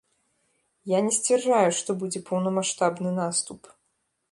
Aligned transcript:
Я 0.91 1.01
не 1.07 1.13
сцвярджаю, 1.17 1.69
што 1.81 1.97
будзе 2.05 2.23
поўнамаштабны 2.31 3.09
наступ. 3.21 3.73